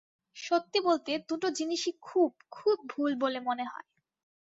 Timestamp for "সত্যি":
0.37-0.79